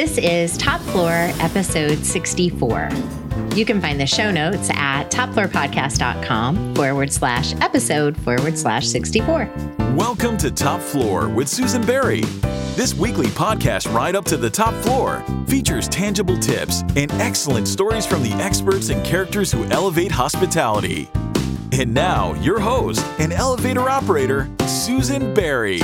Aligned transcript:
This 0.00 0.16
is 0.16 0.56
Top 0.56 0.80
Floor, 0.80 1.10
episode 1.40 2.06
64. 2.06 2.88
You 3.54 3.66
can 3.66 3.82
find 3.82 4.00
the 4.00 4.06
show 4.06 4.30
notes 4.30 4.70
at 4.72 5.10
topfloorpodcast.com 5.10 6.74
forward 6.74 7.12
slash 7.12 7.52
episode 7.56 8.16
forward 8.16 8.56
slash 8.56 8.86
64. 8.86 9.52
Welcome 9.94 10.38
to 10.38 10.50
Top 10.50 10.80
Floor 10.80 11.28
with 11.28 11.50
Susan 11.50 11.84
Berry. 11.84 12.22
This 12.76 12.94
weekly 12.94 13.26
podcast, 13.26 13.94
Ride 13.94 14.16
Up 14.16 14.24
to 14.24 14.38
the 14.38 14.48
Top 14.48 14.72
Floor, 14.82 15.22
features 15.46 15.86
tangible 15.86 16.38
tips 16.38 16.80
and 16.96 17.12
excellent 17.20 17.68
stories 17.68 18.06
from 18.06 18.22
the 18.22 18.32
experts 18.42 18.88
and 18.88 19.04
characters 19.04 19.52
who 19.52 19.66
elevate 19.66 20.10
hospitality. 20.10 21.10
And 21.72 21.92
now, 21.92 22.32
your 22.40 22.58
host 22.58 23.04
and 23.18 23.34
elevator 23.34 23.90
operator, 23.90 24.48
Susan 24.66 25.34
Berry. 25.34 25.82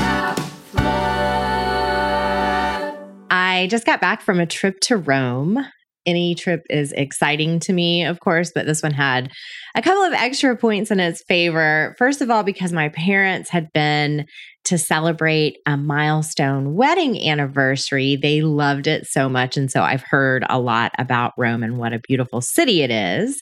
I 3.56 3.66
just 3.66 3.86
got 3.86 4.02
back 4.02 4.20
from 4.20 4.38
a 4.38 4.46
trip 4.46 4.80
to 4.82 4.98
Rome. 4.98 5.58
Any 6.04 6.34
trip 6.34 6.64
is 6.68 6.92
exciting 6.92 7.58
to 7.60 7.72
me, 7.72 8.04
of 8.04 8.20
course, 8.20 8.52
but 8.54 8.66
this 8.66 8.82
one 8.82 8.92
had 8.92 9.32
a 9.74 9.82
couple 9.82 10.02
of 10.02 10.12
extra 10.12 10.54
points 10.56 10.90
in 10.90 11.00
its 11.00 11.22
favor. 11.26 11.94
First 11.98 12.20
of 12.20 12.30
all, 12.30 12.42
because 12.42 12.72
my 12.72 12.90
parents 12.90 13.48
had 13.48 13.72
been 13.72 14.26
to 14.66 14.78
celebrate 14.78 15.58
a 15.64 15.76
milestone 15.76 16.74
wedding 16.74 17.28
anniversary. 17.28 18.16
They 18.16 18.42
loved 18.42 18.86
it 18.86 19.06
so 19.06 19.28
much. 19.28 19.56
And 19.56 19.70
so 19.70 19.82
I've 19.82 20.02
heard 20.02 20.44
a 20.48 20.60
lot 20.60 20.92
about 20.98 21.32
Rome 21.38 21.62
and 21.62 21.78
what 21.78 21.92
a 21.92 22.00
beautiful 22.00 22.40
city 22.40 22.82
it 22.82 22.90
is. 22.90 23.40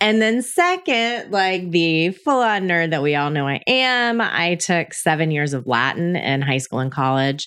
And 0.00 0.22
then, 0.22 0.42
second, 0.42 1.30
like 1.30 1.70
the 1.70 2.10
full 2.10 2.40
on 2.40 2.62
nerd 2.62 2.90
that 2.90 3.02
we 3.02 3.14
all 3.16 3.30
know 3.30 3.46
I 3.48 3.60
am, 3.66 4.20
I 4.20 4.54
took 4.54 4.94
seven 4.94 5.30
years 5.30 5.52
of 5.52 5.66
Latin 5.66 6.16
in 6.16 6.40
high 6.40 6.58
school 6.58 6.78
and 6.78 6.92
college. 6.92 7.46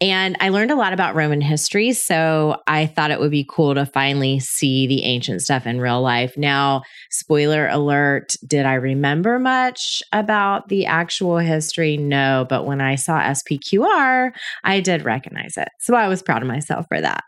And 0.00 0.36
I 0.40 0.50
learned 0.50 0.70
a 0.70 0.76
lot 0.76 0.92
about 0.92 1.14
Roman 1.14 1.40
history. 1.40 1.92
So 1.94 2.58
I 2.66 2.84
thought 2.84 3.10
it 3.10 3.18
would 3.18 3.30
be 3.30 3.46
cool 3.48 3.74
to 3.74 3.86
finally 3.86 4.40
see 4.40 4.86
the 4.86 5.02
ancient 5.04 5.40
stuff 5.40 5.66
in 5.66 5.80
real 5.80 6.02
life. 6.02 6.36
Now, 6.36 6.82
spoiler 7.10 7.66
alert, 7.68 8.34
did 8.46 8.66
I 8.66 8.74
remember 8.74 9.38
much 9.38 10.02
about 10.12 10.68
the 10.68 10.84
actual 10.84 11.38
history? 11.38 11.96
No. 11.96 12.46
But 12.46 12.55
when 12.64 12.80
I 12.80 12.94
saw 12.94 13.20
SPQR, 13.20 14.30
I 14.64 14.80
did 14.80 15.04
recognize 15.04 15.56
it. 15.56 15.68
So 15.80 15.94
I 15.94 16.08
was 16.08 16.22
proud 16.22 16.42
of 16.42 16.48
myself 16.48 16.86
for 16.88 17.00
that. 17.00 17.22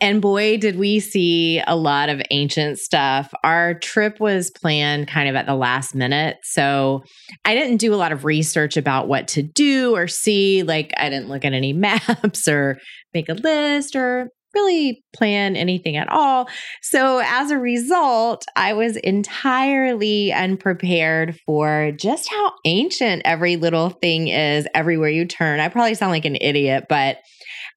And 0.00 0.22
boy, 0.22 0.56
did 0.56 0.78
we 0.78 0.98
see 0.98 1.62
a 1.66 1.76
lot 1.76 2.08
of 2.08 2.22
ancient 2.30 2.78
stuff. 2.78 3.34
Our 3.44 3.74
trip 3.74 4.18
was 4.18 4.50
planned 4.50 5.08
kind 5.08 5.28
of 5.28 5.36
at 5.36 5.44
the 5.44 5.54
last 5.54 5.94
minute. 5.94 6.38
So 6.42 7.02
I 7.44 7.54
didn't 7.54 7.76
do 7.76 7.92
a 7.92 7.96
lot 7.96 8.12
of 8.12 8.24
research 8.24 8.78
about 8.78 9.08
what 9.08 9.28
to 9.28 9.42
do 9.42 9.94
or 9.94 10.08
see. 10.08 10.62
Like, 10.62 10.92
I 10.96 11.10
didn't 11.10 11.28
look 11.28 11.44
at 11.44 11.52
any 11.52 11.72
maps 11.74 12.48
or 12.48 12.78
make 13.12 13.28
a 13.28 13.34
list 13.34 13.94
or 13.94 14.30
really 14.54 15.02
plan 15.14 15.56
anything 15.56 15.96
at 15.96 16.08
all. 16.08 16.48
So, 16.82 17.22
as 17.24 17.50
a 17.50 17.58
result, 17.58 18.44
I 18.56 18.72
was 18.72 18.96
entirely 18.96 20.32
unprepared 20.32 21.38
for 21.46 21.92
just 21.92 22.28
how 22.30 22.52
ancient 22.64 23.22
every 23.24 23.56
little 23.56 23.90
thing 23.90 24.28
is 24.28 24.66
everywhere 24.74 25.10
you 25.10 25.26
turn. 25.26 25.60
I 25.60 25.68
probably 25.68 25.94
sound 25.94 26.12
like 26.12 26.24
an 26.24 26.36
idiot, 26.40 26.86
but 26.88 27.18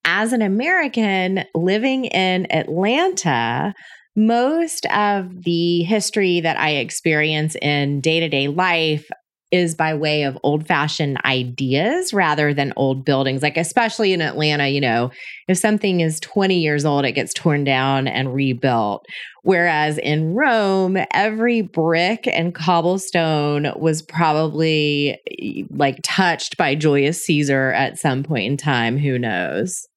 as 0.06 0.34
an 0.34 0.42
American 0.42 1.46
living 1.56 2.06
in 2.06 2.52
Atlanta, 2.52 3.74
most 4.16 4.86
of 4.88 5.44
the 5.44 5.84
history 5.84 6.42
that 6.42 6.60
I 6.60 6.72
experience 6.72 7.56
in 7.62 8.02
day 8.02 8.20
to 8.20 8.30
day 8.30 8.48
life 8.48 9.10
is 9.54 9.76
by 9.76 9.94
way 9.94 10.24
of 10.24 10.36
old 10.42 10.66
fashioned 10.66 11.24
ideas 11.26 12.12
rather 12.12 12.56
than 12.56 12.74
old 12.76 13.06
buildings. 13.06 13.44
Like, 13.44 13.56
especially 13.56 14.12
in 14.12 14.20
Atlanta, 14.20 14.68
you 14.68 14.82
know, 14.82 15.12
if 15.48 15.60
something 15.60 16.00
is 16.00 16.20
20 16.22 16.58
years 16.58 16.86
old, 16.86 17.06
it 17.06 17.12
gets 17.12 17.36
torn 17.36 17.64
down 17.64 18.08
and 18.08 18.34
rebuilt. 18.34 19.06
Whereas 19.44 20.00
in 20.00 20.34
Rome, 20.34 20.98
every 21.12 21.62
brick 21.62 22.28
and 22.28 22.56
cobblestone 22.56 23.72
was 23.76 24.02
probably 24.02 25.20
eh, 25.30 25.64
like 25.70 26.00
touched 26.02 26.58
by 26.58 26.74
Julius 26.74 27.24
Caesar 27.24 27.74
at 27.74 28.00
some 28.00 28.24
point 28.24 28.48
in 28.48 28.58
time. 28.58 28.98
Who 28.98 29.20
knows? 29.20 29.88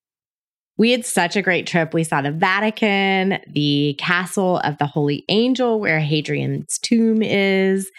We 0.76 0.90
had 0.90 1.06
such 1.06 1.34
a 1.34 1.42
great 1.42 1.66
trip. 1.66 1.94
We 1.94 2.04
saw 2.04 2.20
the 2.20 2.30
Vatican, 2.30 3.38
the 3.50 3.94
castle 3.98 4.58
of 4.58 4.76
the 4.76 4.86
Holy 4.86 5.24
Angel, 5.30 5.80
where 5.80 5.98
Hadrian's 5.98 6.78
tomb 6.82 7.22
is. 7.22 7.90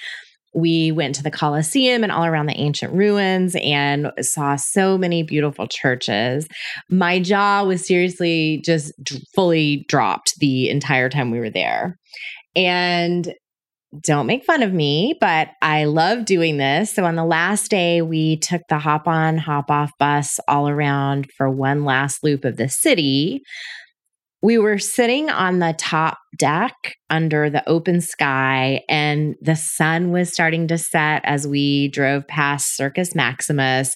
We 0.53 0.91
went 0.91 1.15
to 1.15 1.23
the 1.23 1.31
Colosseum 1.31 2.03
and 2.03 2.11
all 2.11 2.25
around 2.25 2.47
the 2.47 2.59
ancient 2.59 2.93
ruins 2.93 3.55
and 3.61 4.11
saw 4.21 4.55
so 4.55 4.97
many 4.97 5.23
beautiful 5.23 5.67
churches. 5.67 6.47
My 6.89 7.19
jaw 7.19 7.63
was 7.63 7.85
seriously 7.85 8.61
just 8.65 8.93
fully 9.35 9.85
dropped 9.87 10.39
the 10.39 10.69
entire 10.69 11.09
time 11.09 11.31
we 11.31 11.39
were 11.39 11.49
there. 11.49 11.97
And 12.55 13.33
don't 14.03 14.27
make 14.27 14.43
fun 14.43 14.63
of 14.63 14.73
me, 14.73 15.15
but 15.19 15.49
I 15.61 15.85
love 15.85 16.25
doing 16.25 16.57
this. 16.57 16.93
So 16.93 17.05
on 17.05 17.15
the 17.15 17.25
last 17.25 17.71
day, 17.71 18.01
we 18.01 18.37
took 18.37 18.61
the 18.67 18.79
hop 18.79 19.07
on, 19.07 19.37
hop 19.37 19.71
off 19.71 19.91
bus 19.97 20.39
all 20.47 20.67
around 20.67 21.27
for 21.37 21.49
one 21.49 21.85
last 21.85 22.23
loop 22.23 22.43
of 22.43 22.57
the 22.57 22.67
city. 22.67 23.41
We 24.41 24.57
were 24.57 24.77
sitting 24.77 25.29
on 25.29 25.59
the 25.59 25.75
top 25.77 26.19
deck 26.37 26.75
under 27.09 27.49
the 27.49 27.67
open 27.67 28.01
sky, 28.01 28.81
and 28.87 29.35
the 29.41 29.55
sun 29.55 30.11
was 30.11 30.31
starting 30.31 30.67
to 30.67 30.77
set 30.77 31.23
as 31.25 31.47
we 31.47 31.87
drove 31.89 32.27
past 32.27 32.75
Circus 32.75 33.15
Maximus 33.15 33.95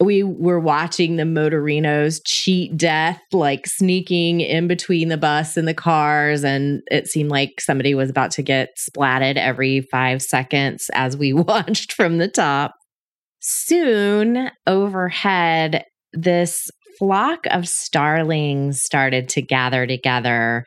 we 0.00 0.22
were 0.22 0.60
watching 0.60 1.16
the 1.16 1.24
motorinos 1.24 2.20
cheat 2.24 2.76
death, 2.76 3.20
like 3.32 3.66
sneaking 3.66 4.40
in 4.40 4.68
between 4.68 5.08
the 5.08 5.16
bus 5.16 5.56
and 5.56 5.66
the 5.66 5.74
cars. 5.74 6.44
And 6.44 6.82
it 6.90 7.08
seemed 7.08 7.30
like 7.30 7.60
somebody 7.60 7.94
was 7.94 8.08
about 8.08 8.30
to 8.32 8.42
get 8.42 8.70
splatted 8.78 9.36
every 9.36 9.80
five 9.80 10.22
seconds 10.22 10.88
as 10.94 11.16
we 11.16 11.32
watched 11.34 11.92
from 11.92 12.18
the 12.18 12.28
top. 12.28 12.74
Soon 13.40 14.50
overhead, 14.66 15.84
this 16.12 16.70
flock 16.98 17.46
of 17.50 17.68
starlings 17.68 18.80
started 18.82 19.28
to 19.30 19.42
gather 19.42 19.86
together. 19.86 20.64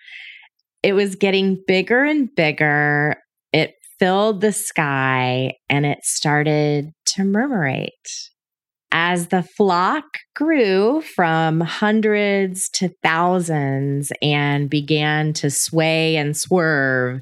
It 0.84 0.94
was 0.94 1.16
getting 1.16 1.62
bigger 1.68 2.04
and 2.04 2.30
bigger. 2.36 3.18
It 3.54 3.74
filled 4.00 4.42
the 4.42 4.52
sky 4.52 5.54
and 5.70 5.86
it 5.86 6.00
started 6.04 6.92
to 7.08 7.24
murmurate 7.24 7.92
as 8.92 9.28
the 9.28 9.44
flock 9.44 10.04
grew 10.36 11.02
from 11.02 11.62
hundreds 11.62 12.70
to 12.70 12.90
thousands 13.02 14.12
and 14.22 14.70
began 14.70 15.34
to 15.34 15.50
sway 15.50 16.18
and 16.18 16.36
swerve, 16.36 17.22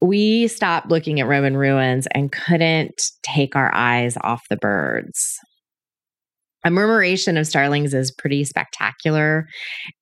we 0.00 0.48
stopped 0.48 0.88
looking 0.88 1.20
at 1.20 1.26
Roman 1.26 1.56
ruins 1.56 2.06
and 2.12 2.32
couldn't 2.32 3.00
take 3.22 3.56
our 3.56 3.74
eyes 3.74 4.16
off 4.22 4.42
the 4.48 4.56
birds. 4.56 5.38
A 6.66 6.70
murmuration 6.70 7.36
of 7.36 7.46
starlings 7.46 7.94
is 7.94 8.10
pretty 8.10 8.42
spectacular. 8.42 9.46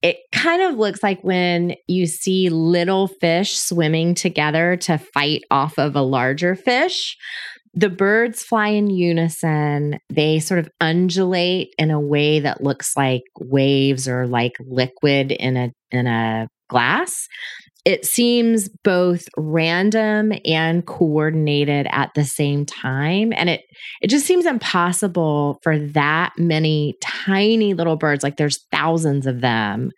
It 0.01 0.17
kind 0.33 0.63
of 0.63 0.77
looks 0.79 1.03
like 1.03 1.23
when 1.23 1.75
you 1.87 2.07
see 2.07 2.49
little 2.49 3.07
fish 3.07 3.53
swimming 3.53 4.15
together 4.15 4.77
to 4.79 4.97
fight 4.97 5.43
off 5.51 5.79
of 5.79 5.95
a 5.95 6.01
larger 6.01 6.57
fish 6.57 7.17
the 7.77 7.91
birds 7.91 8.45
fly 8.45 8.69
in 8.69 8.89
unison. 8.89 9.99
They 10.09 10.39
sort 10.39 10.61
of 10.61 10.69
undulate 10.81 11.75
in 11.77 11.91
a 11.91 12.01
way 12.01 12.39
that 12.39 12.63
looks 12.63 12.97
like 12.97 13.23
waves 13.41 14.07
or 14.07 14.29
like 14.29 14.53
liquid 14.61 15.33
in 15.33 15.57
a 15.57 15.73
in 15.91 16.07
a 16.07 16.47
glass. 16.69 17.27
It 17.85 18.07
seems 18.07 18.71
both 18.83 19.29
random 19.37 20.33
and 20.47 20.87
coordinated 20.87 21.87
at 21.91 22.11
the 22.15 22.25
same 22.25 22.65
time 22.65 23.33
and 23.35 23.51
it 23.51 23.61
it 24.01 24.09
just 24.09 24.27
seems 24.27 24.47
impossible 24.47 25.59
for 25.63 25.79
that 25.79 26.33
many 26.39 26.97
tiny 27.03 27.75
little 27.75 27.97
birds 27.97 28.23
like 28.23 28.37
there's 28.37 28.65
thousands 28.73 29.27
of 29.27 29.43
them 29.43 29.91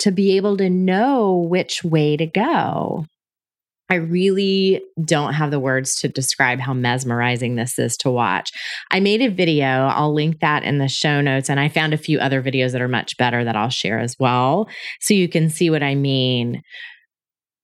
to 0.00 0.10
be 0.10 0.36
able 0.36 0.56
to 0.56 0.68
know 0.68 1.46
which 1.48 1.84
way 1.84 2.16
to 2.16 2.26
go. 2.26 3.06
I 3.88 3.96
really 3.96 4.82
don't 5.04 5.34
have 5.34 5.50
the 5.50 5.60
words 5.60 5.96
to 5.96 6.08
describe 6.08 6.60
how 6.60 6.72
mesmerizing 6.72 7.56
this 7.56 7.78
is 7.78 7.96
to 7.98 8.10
watch. 8.10 8.50
I 8.90 9.00
made 9.00 9.20
a 9.20 9.28
video, 9.28 9.66
I'll 9.66 10.14
link 10.14 10.40
that 10.40 10.62
in 10.62 10.78
the 10.78 10.88
show 10.88 11.20
notes, 11.20 11.50
and 11.50 11.60
I 11.60 11.68
found 11.68 11.92
a 11.92 11.98
few 11.98 12.18
other 12.18 12.42
videos 12.42 12.72
that 12.72 12.80
are 12.80 12.88
much 12.88 13.18
better 13.18 13.44
that 13.44 13.54
I'll 13.54 13.68
share 13.68 13.98
as 13.98 14.16
well. 14.18 14.66
So 15.00 15.12
you 15.12 15.28
can 15.28 15.50
see 15.50 15.68
what 15.68 15.82
I 15.82 15.94
mean. 15.94 16.62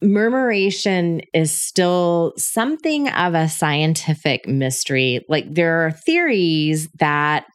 Murmuration 0.01 1.23
is 1.35 1.53
still 1.53 2.33
something 2.37 3.09
of 3.09 3.35
a 3.35 3.49
scientific 3.49 4.47
mystery. 4.47 5.25
Like 5.29 5.53
there 5.53 5.85
are 5.85 5.91
theories 5.91 6.89
that 6.99 7.47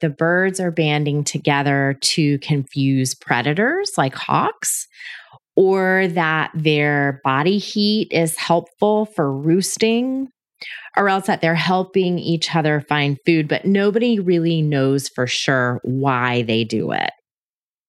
the 0.00 0.08
birds 0.08 0.60
are 0.60 0.70
banding 0.70 1.24
together 1.24 1.96
to 2.00 2.38
confuse 2.38 3.14
predators 3.14 3.92
like 3.98 4.14
hawks 4.14 4.86
or 5.56 6.06
that 6.12 6.52
their 6.54 7.20
body 7.24 7.58
heat 7.58 8.12
is 8.12 8.36
helpful 8.36 9.06
for 9.06 9.32
roosting, 9.32 10.28
or 10.96 11.08
else 11.08 11.26
that 11.26 11.40
they're 11.40 11.56
helping 11.56 12.16
each 12.16 12.54
other 12.54 12.80
find 12.88 13.18
food, 13.26 13.48
but 13.48 13.64
nobody 13.64 14.20
really 14.20 14.62
knows 14.62 15.08
for 15.08 15.26
sure 15.26 15.80
why 15.82 16.42
they 16.42 16.62
do 16.62 16.92
it. 16.92 17.10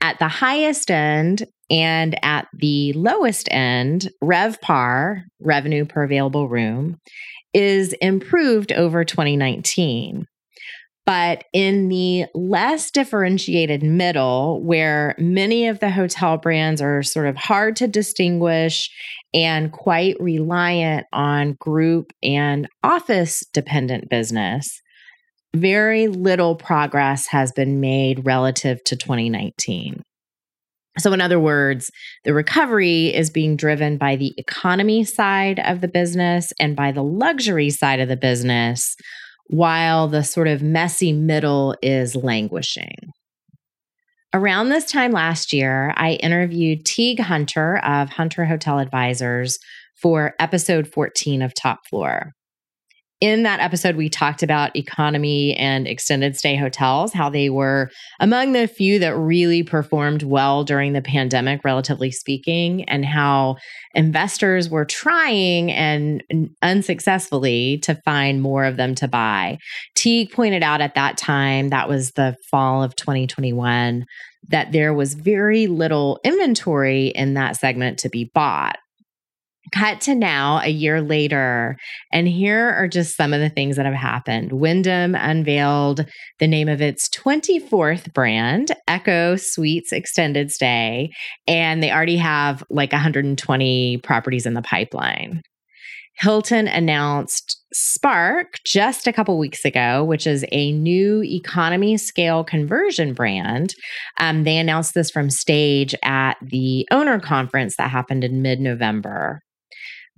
At 0.00 0.18
the 0.18 0.28
highest 0.28 0.90
end 0.90 1.44
and 1.70 2.18
at 2.24 2.48
the 2.52 2.92
lowest 2.94 3.48
end, 3.50 4.10
RevPAR, 4.22 5.22
revenue 5.40 5.84
per 5.84 6.02
available 6.02 6.48
room, 6.48 6.98
is 7.54 7.92
improved 7.94 8.72
over 8.72 9.04
2019. 9.04 10.26
But 11.04 11.44
in 11.52 11.88
the 11.88 12.26
less 12.32 12.90
differentiated 12.92 13.82
middle, 13.82 14.62
where 14.62 15.16
many 15.18 15.66
of 15.66 15.80
the 15.80 15.90
hotel 15.90 16.36
brands 16.38 16.80
are 16.80 17.02
sort 17.02 17.26
of 17.26 17.36
hard 17.36 17.74
to 17.76 17.88
distinguish 17.88 18.88
and 19.34 19.72
quite 19.72 20.16
reliant 20.20 21.06
on 21.12 21.54
group 21.54 22.12
and 22.22 22.68
office 22.84 23.44
dependent 23.52 24.10
business, 24.10 24.80
very 25.54 26.06
little 26.06 26.54
progress 26.54 27.26
has 27.26 27.50
been 27.52 27.80
made 27.80 28.24
relative 28.24 28.82
to 28.84 28.96
2019. 28.96 30.02
So, 30.98 31.12
in 31.12 31.20
other 31.20 31.40
words, 31.40 31.90
the 32.24 32.34
recovery 32.34 33.14
is 33.14 33.30
being 33.30 33.56
driven 33.56 33.96
by 33.96 34.16
the 34.16 34.34
economy 34.36 35.04
side 35.04 35.58
of 35.58 35.80
the 35.80 35.88
business 35.88 36.52
and 36.60 36.76
by 36.76 36.92
the 36.92 37.02
luxury 37.02 37.70
side 37.70 37.98
of 37.98 38.08
the 38.08 38.16
business, 38.16 38.94
while 39.52 40.08
the 40.08 40.22
sort 40.22 40.48
of 40.48 40.62
messy 40.62 41.12
middle 41.12 41.76
is 41.82 42.16
languishing. 42.16 43.12
Around 44.32 44.70
this 44.70 44.90
time 44.90 45.12
last 45.12 45.52
year, 45.52 45.92
I 45.94 46.12
interviewed 46.12 46.86
Teague 46.86 47.20
Hunter 47.20 47.76
of 47.84 48.08
Hunter 48.08 48.46
Hotel 48.46 48.78
Advisors 48.78 49.58
for 49.94 50.32
episode 50.38 50.88
14 50.88 51.42
of 51.42 51.52
Top 51.52 51.80
Floor 51.86 52.32
in 53.22 53.44
that 53.44 53.60
episode, 53.60 53.94
we 53.94 54.08
talked 54.08 54.42
about 54.42 54.74
economy 54.74 55.54
and 55.54 55.86
extended 55.86 56.34
stay 56.34 56.56
hotels, 56.56 57.12
how 57.12 57.30
they 57.30 57.48
were 57.48 57.88
among 58.18 58.50
the 58.50 58.66
few 58.66 58.98
that 58.98 59.16
really 59.16 59.62
performed 59.62 60.24
well 60.24 60.64
during 60.64 60.92
the 60.92 61.00
pandemic, 61.00 61.62
relatively 61.62 62.10
speaking, 62.10 62.82
and 62.88 63.04
how 63.04 63.58
investors 63.94 64.68
were 64.68 64.84
trying 64.84 65.70
and 65.70 66.24
unsuccessfully 66.62 67.78
to 67.84 67.94
find 68.04 68.42
more 68.42 68.64
of 68.64 68.76
them 68.76 68.92
to 68.96 69.06
buy. 69.06 69.56
Teague 69.94 70.32
pointed 70.32 70.64
out 70.64 70.80
at 70.80 70.96
that 70.96 71.16
time, 71.16 71.68
that 71.68 71.88
was 71.88 72.10
the 72.16 72.34
fall 72.50 72.82
of 72.82 72.96
2021, 72.96 74.04
that 74.48 74.72
there 74.72 74.92
was 74.92 75.14
very 75.14 75.68
little 75.68 76.18
inventory 76.24 77.06
in 77.06 77.34
that 77.34 77.54
segment 77.54 78.00
to 78.00 78.08
be 78.08 78.32
bought. 78.34 78.78
Cut 79.70 80.00
to 80.02 80.14
now, 80.14 80.60
a 80.62 80.68
year 80.68 81.00
later, 81.00 81.76
and 82.12 82.26
here 82.26 82.70
are 82.70 82.88
just 82.88 83.16
some 83.16 83.32
of 83.32 83.40
the 83.40 83.48
things 83.48 83.76
that 83.76 83.86
have 83.86 83.94
happened. 83.94 84.52
Wyndham 84.52 85.14
unveiled 85.14 86.04
the 86.40 86.48
name 86.48 86.68
of 86.68 86.82
its 86.82 87.08
24th 87.10 88.12
brand, 88.12 88.72
Echo 88.88 89.36
Suites 89.36 89.92
Extended 89.92 90.50
Stay, 90.50 91.10
and 91.46 91.80
they 91.80 91.92
already 91.92 92.16
have 92.16 92.64
like 92.70 92.92
120 92.92 93.98
properties 93.98 94.46
in 94.46 94.54
the 94.54 94.62
pipeline. 94.62 95.42
Hilton 96.18 96.68
announced 96.68 97.58
Spark 97.72 98.58
just 98.66 99.06
a 99.06 99.12
couple 99.12 99.38
weeks 99.38 99.64
ago, 99.64 100.04
which 100.04 100.26
is 100.26 100.44
a 100.52 100.72
new 100.72 101.22
economy 101.22 101.96
scale 101.96 102.44
conversion 102.44 103.14
brand. 103.14 103.74
Um, 104.20 104.44
they 104.44 104.58
announced 104.58 104.94
this 104.94 105.10
from 105.10 105.30
stage 105.30 105.94
at 106.02 106.36
the 106.42 106.86
owner 106.90 107.18
conference 107.18 107.76
that 107.76 107.90
happened 107.90 108.24
in 108.24 108.42
mid 108.42 108.60
November. 108.60 109.40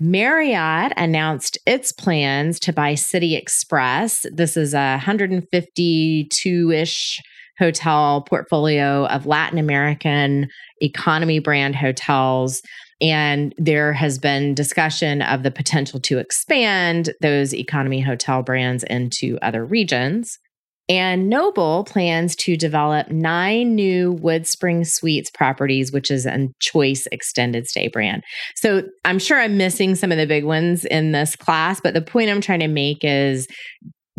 Marriott 0.00 0.92
announced 0.96 1.56
its 1.66 1.92
plans 1.92 2.58
to 2.60 2.72
buy 2.72 2.94
City 2.94 3.36
Express. 3.36 4.26
This 4.32 4.56
is 4.56 4.74
a 4.74 4.92
152 4.92 6.70
ish 6.72 7.20
hotel 7.58 8.22
portfolio 8.22 9.06
of 9.06 9.26
Latin 9.26 9.58
American 9.58 10.48
economy 10.80 11.38
brand 11.38 11.76
hotels. 11.76 12.60
And 13.00 13.54
there 13.56 13.92
has 13.92 14.18
been 14.18 14.54
discussion 14.54 15.22
of 15.22 15.42
the 15.44 15.50
potential 15.50 16.00
to 16.00 16.18
expand 16.18 17.12
those 17.20 17.54
economy 17.54 18.00
hotel 18.00 18.42
brands 18.42 18.82
into 18.84 19.38
other 19.42 19.64
regions. 19.64 20.38
And 20.88 21.30
Noble 21.30 21.84
plans 21.84 22.36
to 22.36 22.56
develop 22.56 23.08
nine 23.10 23.74
new 23.74 24.14
WoodSpring 24.16 24.86
Suites 24.86 25.30
properties, 25.30 25.92
which 25.92 26.10
is 26.10 26.26
a 26.26 26.48
choice 26.60 27.06
extended 27.10 27.66
stay 27.66 27.88
brand. 27.88 28.22
So 28.56 28.82
I'm 29.04 29.18
sure 29.18 29.40
I'm 29.40 29.56
missing 29.56 29.94
some 29.94 30.12
of 30.12 30.18
the 30.18 30.26
big 30.26 30.44
ones 30.44 30.84
in 30.84 31.12
this 31.12 31.36
class, 31.36 31.80
but 31.80 31.94
the 31.94 32.02
point 32.02 32.28
I'm 32.28 32.42
trying 32.42 32.60
to 32.60 32.68
make 32.68 32.98
is 33.02 33.46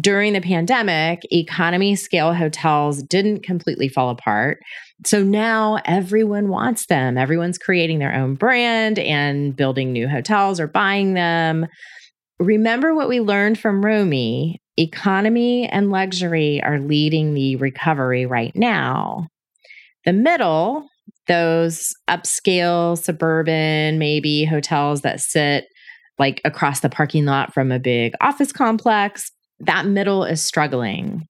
during 0.02 0.34
the 0.34 0.42
pandemic, 0.42 1.22
economy 1.32 1.96
scale 1.96 2.34
hotels 2.34 3.02
didn't 3.04 3.44
completely 3.44 3.88
fall 3.88 4.10
apart. 4.10 4.58
So 5.06 5.24
now 5.24 5.80
everyone 5.86 6.50
wants 6.50 6.88
them. 6.88 7.18
Everyone's 7.18 7.58
creating 7.58 8.00
their 8.00 8.14
own 8.14 8.36
brand 8.36 8.98
and 9.00 9.56
building 9.56 9.94
new 9.94 10.08
hotels 10.08 10.60
or 10.60 10.68
buying 10.68 11.14
them. 11.14 11.68
Remember 12.40 12.94
what 12.94 13.08
we 13.08 13.22
learned 13.22 13.60
from 13.60 13.86
Romi 13.86 14.60
economy 14.77 15.67
and 15.67 15.91
luxury 15.91 16.62
are 16.63 16.79
leading 16.79 17.34
the 17.34 17.55
recovery 17.58 18.25
right 18.25 18.55
now. 18.55 19.27
The 20.05 20.13
middle, 20.13 20.88
those 21.27 21.94
upscale, 22.10 22.98
suburban, 22.98 23.98
maybe 23.98 24.46
hotels 24.46 25.01
that 25.01 25.20
sit 25.20 25.65
like 26.17 26.41
across 26.46 26.79
the 26.79 26.89
parking 26.89 27.25
lot 27.25 27.53
from 27.53 27.72
a 27.72 27.79
big 27.79 28.13
office 28.22 28.51
complex, 28.51 29.32
that 29.60 29.86
middle 29.86 30.24
is 30.24 30.46
struggling. 30.46 31.27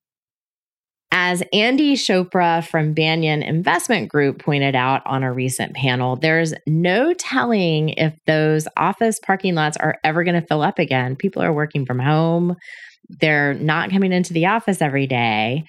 As 1.12 1.42
Andy 1.54 1.96
Chopra 1.96 2.68
from 2.68 2.94
Banyan 2.94 3.42
Investment 3.42 4.10
Group 4.10 4.44
pointed 4.44 4.76
out 4.76 5.02
on 5.06 5.24
a 5.24 5.32
recent 5.32 5.74
panel, 5.74 6.18
there's 6.18 6.54
no 6.68 7.14
telling 7.14 7.90
if 7.90 8.14
those 8.28 8.68
office 8.76 9.20
parking 9.20 9.56
lots 9.56 9.78
are 9.78 9.98
ever 10.04 10.24
going 10.24 10.40
to 10.40 10.46
fill 10.46 10.62
up 10.62 10.78
again. 10.78 11.16
People 11.16 11.42
are 11.42 11.54
working 11.54 11.86
from 11.86 12.00
home, 12.00 12.56
they're 13.10 13.54
not 13.56 13.92
coming 13.92 14.12
into 14.12 14.34
the 14.34 14.46
office 14.48 14.82
every 14.82 15.08
day. 15.08 15.66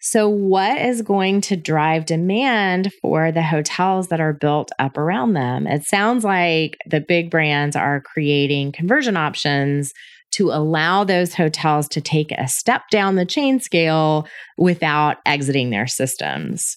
So, 0.00 0.28
what 0.28 0.80
is 0.80 1.02
going 1.02 1.40
to 1.42 1.56
drive 1.56 2.06
demand 2.06 2.92
for 3.02 3.32
the 3.32 3.42
hotels 3.42 4.08
that 4.08 4.20
are 4.20 4.32
built 4.32 4.70
up 4.78 4.96
around 4.96 5.32
them? 5.32 5.66
It 5.66 5.84
sounds 5.84 6.24
like 6.24 6.76
the 6.86 7.00
big 7.00 7.30
brands 7.30 7.74
are 7.74 8.00
creating 8.00 8.72
conversion 8.72 9.16
options 9.16 9.92
to 10.30 10.50
allow 10.50 11.04
those 11.04 11.34
hotels 11.34 11.88
to 11.88 12.00
take 12.00 12.30
a 12.32 12.46
step 12.46 12.82
down 12.90 13.16
the 13.16 13.24
chain 13.24 13.58
scale 13.58 14.28
without 14.56 15.16
exiting 15.26 15.70
their 15.70 15.86
systems. 15.86 16.76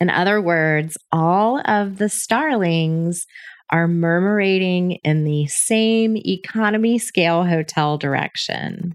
In 0.00 0.10
other 0.10 0.40
words, 0.40 0.96
all 1.12 1.60
of 1.64 1.98
the 1.98 2.08
starlings 2.08 3.24
are 3.70 3.88
murmurating 3.88 4.98
in 5.04 5.24
the 5.24 5.46
same 5.46 6.16
economy 6.16 6.98
scale 6.98 7.44
hotel 7.44 7.98
direction. 7.98 8.94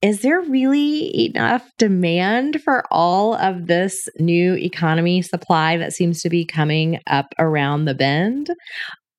Is 0.00 0.22
there 0.22 0.40
really 0.40 1.26
enough 1.26 1.70
demand 1.78 2.60
for 2.62 2.84
all 2.90 3.34
of 3.34 3.68
this 3.68 4.08
new 4.18 4.54
economy 4.54 5.22
supply 5.22 5.76
that 5.76 5.92
seems 5.92 6.20
to 6.22 6.28
be 6.28 6.44
coming 6.44 6.98
up 7.06 7.26
around 7.38 7.84
the 7.84 7.94
bend? 7.94 8.50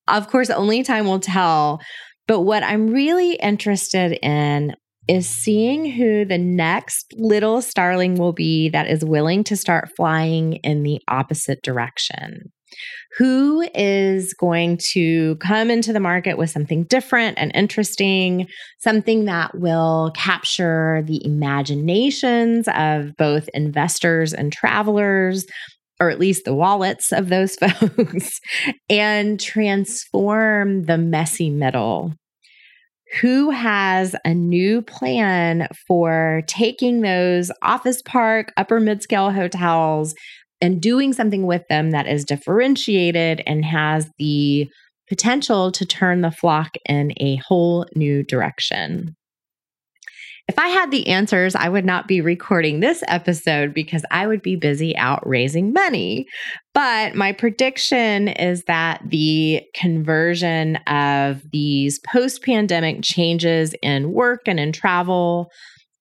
Of 0.10 0.28
course, 0.28 0.50
only 0.50 0.84
time 0.84 1.06
will 1.06 1.22
tell. 1.22 1.80
But 2.28 2.42
what 2.42 2.64
I'm 2.64 2.88
really 2.88 3.36
interested 3.36 4.20
in 4.22 4.76
is 5.08 5.28
seeing 5.28 5.90
who 5.90 6.26
the 6.26 6.38
next 6.38 7.14
little 7.18 7.62
starling 7.62 8.16
will 8.16 8.34
be 8.34 8.70
that 8.70 8.88
is 8.88 9.04
willing 9.04 9.44
to 9.46 9.58
start 9.58 9.90
flying 9.96 10.54
in 10.64 10.84
the 10.84 11.00
opposite 11.08 11.62
direction. 11.62 12.52
Who 13.18 13.68
is 13.76 14.34
going 14.34 14.80
to 14.92 15.36
come 15.36 15.70
into 15.70 15.94
the 15.94 16.00
market 16.00 16.38
with 16.38 16.50
something 16.50 16.84
different 16.86 17.38
and 17.38 17.52
interesting, 17.54 18.48
something 18.80 19.26
that 19.26 19.58
will 19.58 20.12
capture 20.16 21.04
the 21.06 21.24
imaginations 21.26 22.68
of 22.74 23.16
both 23.18 23.50
investors 23.54 24.34
and 24.34 24.52
travelers, 24.52 25.46
or 26.00 26.10
at 26.10 26.20
least 26.20 26.46
the 26.46 26.56
wallets 26.56 27.12
of 27.12 27.30
those 27.30 27.56
folks, 27.56 28.40
and 28.90 29.40
transform 29.40 30.84
the 30.84 30.98
messy 30.98 31.50
middle. 31.50 32.14
Who 33.22 33.52
has 33.52 34.16
a 34.26 34.34
new 34.34 34.82
plan 34.82 35.68
for 35.88 36.42
taking 36.48 37.02
those 37.02 37.52
office 37.62 38.02
park, 38.02 38.52
upper 38.58 38.80
mid 38.80 39.04
scale 39.04 39.30
hotels 39.30 40.16
and 40.64 40.82
doing 40.82 41.12
something 41.12 41.46
with 41.46 41.68
them 41.68 41.92
that 41.92 42.08
is 42.08 42.24
differentiated 42.24 43.44
and 43.46 43.66
has 43.66 44.10
the 44.18 44.66
potential 45.10 45.74
to 45.74 45.86
turn 45.86 46.22
the 46.22 46.32
flock 46.32 46.72
in 46.88 47.12
a 47.18 47.36
whole 47.46 47.86
new 47.98 48.24
direction. 48.24 49.14
If 50.48 50.58
I 50.58 50.68
had 50.70 50.90
the 50.90 51.08
answers, 51.08 51.54
I 51.54 51.68
would 51.68 51.84
not 51.84 52.08
be 52.08 52.22
recording 52.22 52.80
this 52.80 53.04
episode 53.10 53.74
because 53.74 54.06
I 54.10 54.26
would 54.26 54.42
be 54.42 54.56
busy 54.56 54.96
out 54.96 55.28
raising 55.28 55.74
money. 55.74 56.28
But 56.74 57.14
my 57.14 57.34
prediction 57.34 58.30
is 58.30 58.64
that 58.68 59.02
the 59.06 59.64
conversion 59.76 60.78
of 60.88 61.42
these 61.52 62.00
post 62.10 62.42
pandemic 62.42 63.00
changes 63.04 63.76
in 63.82 64.14
work 64.14 64.48
and 64.48 64.62
in 64.62 64.72
travel, 64.72 65.50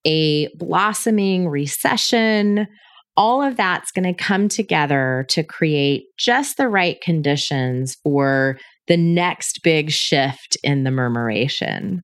a 0.04 0.48
blossoming 0.54 1.48
recession, 1.48 2.68
all 3.16 3.42
of 3.42 3.56
that's 3.56 3.90
going 3.90 4.04
to 4.04 4.22
come 4.22 4.48
together 4.48 5.26
to 5.28 5.42
create 5.42 6.04
just 6.18 6.56
the 6.56 6.68
right 6.68 7.00
conditions 7.00 7.96
for 8.02 8.58
the 8.88 8.96
next 8.96 9.60
big 9.62 9.90
shift 9.90 10.56
in 10.62 10.84
the 10.84 10.90
murmuration. 10.90 12.02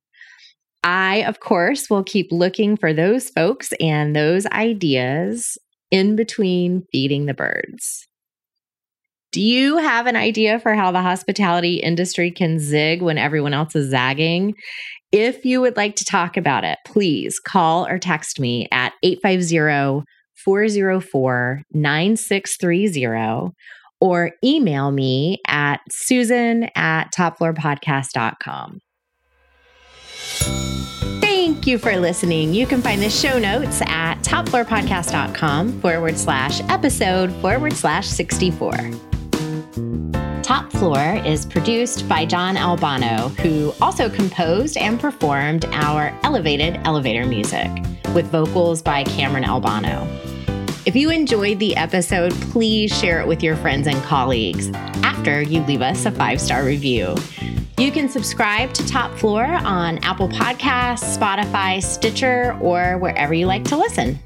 I, 0.84 1.24
of 1.24 1.40
course, 1.40 1.90
will 1.90 2.04
keep 2.04 2.28
looking 2.30 2.76
for 2.76 2.92
those 2.92 3.30
folks 3.30 3.72
and 3.80 4.14
those 4.14 4.46
ideas 4.46 5.58
in 5.90 6.16
between 6.16 6.84
feeding 6.92 7.26
the 7.26 7.34
birds. 7.34 8.06
Do 9.32 9.42
you 9.42 9.76
have 9.76 10.06
an 10.06 10.16
idea 10.16 10.58
for 10.58 10.74
how 10.74 10.90
the 10.90 11.02
hospitality 11.02 11.76
industry 11.76 12.30
can 12.30 12.58
zig 12.58 13.02
when 13.02 13.18
everyone 13.18 13.52
else 13.52 13.76
is 13.76 13.90
zagging? 13.90 14.54
If 15.12 15.44
you 15.44 15.60
would 15.60 15.76
like 15.76 15.96
to 15.96 16.04
talk 16.04 16.36
about 16.36 16.64
it, 16.64 16.78
please 16.86 17.38
call 17.38 17.86
or 17.86 17.98
text 17.98 18.40
me 18.40 18.68
at 18.72 18.92
850 19.02 20.04
404 20.44 21.62
9630 21.72 23.54
or 24.00 24.32
email 24.44 24.90
me 24.90 25.38
at 25.46 25.80
susan 25.90 26.68
at 26.74 27.12
topfloorpodcast.com. 27.12 28.80
Thank 31.20 31.66
you 31.66 31.78
for 31.78 31.96
listening. 31.96 32.54
You 32.54 32.66
can 32.66 32.82
find 32.82 33.02
the 33.02 33.10
show 33.10 33.38
notes 33.38 33.80
at 33.86 34.16
topfloorpodcast.com 34.22 35.80
forward 35.80 36.18
slash 36.18 36.60
episode 36.68 37.32
forward 37.40 37.72
slash 37.72 38.06
64. 38.06 38.72
Top 40.42 40.72
Floor 40.72 41.20
is 41.26 41.44
produced 41.44 42.08
by 42.08 42.24
John 42.24 42.56
Albano, 42.56 43.28
who 43.40 43.72
also 43.82 44.08
composed 44.08 44.76
and 44.78 44.98
performed 44.98 45.66
our 45.72 46.18
elevated 46.22 46.80
elevator 46.84 47.26
music 47.26 47.68
with 48.14 48.26
vocals 48.26 48.80
by 48.80 49.04
Cameron 49.04 49.44
Albano. 49.44 50.06
If 50.86 50.96
you 50.96 51.10
enjoyed 51.10 51.58
the 51.58 51.76
episode, 51.76 52.32
please 52.52 52.96
share 52.96 53.20
it 53.20 53.26
with 53.26 53.42
your 53.42 53.56
friends 53.56 53.86
and 53.86 54.02
colleagues 54.04 54.70
after 55.02 55.42
you 55.42 55.60
leave 55.64 55.82
us 55.82 56.06
a 56.06 56.10
five 56.10 56.40
star 56.40 56.64
review. 56.64 57.14
You 57.78 57.92
can 57.92 58.08
subscribe 58.08 58.72
to 58.74 58.86
Top 58.86 59.16
Floor 59.18 59.44
on 59.44 59.98
Apple 59.98 60.28
Podcasts, 60.28 61.16
Spotify, 61.16 61.82
Stitcher, 61.82 62.56
or 62.60 62.98
wherever 62.98 63.34
you 63.34 63.46
like 63.46 63.64
to 63.64 63.76
listen. 63.76 64.18